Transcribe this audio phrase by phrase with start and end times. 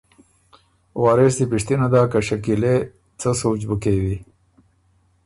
[1.01, 2.75] وارث دی پِشتِنه داک که ”شکیلے!
[3.03, 4.17] ـــ څۀ سوچ بُو کېوی“